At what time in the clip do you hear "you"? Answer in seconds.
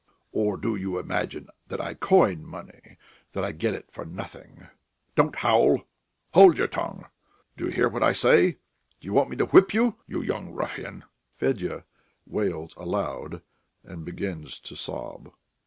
0.75-0.97, 7.65-7.69, 9.05-9.13, 9.75-9.97, 10.07-10.23